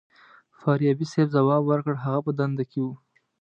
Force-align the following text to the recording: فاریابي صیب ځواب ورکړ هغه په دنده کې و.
فاریابي 0.59 1.05
صیب 1.11 1.27
ځواب 1.35 1.61
ورکړ 1.65 1.93
هغه 2.03 2.19
په 2.25 2.31
دنده 2.39 2.63
کې 2.71 2.79
و. 2.83 2.87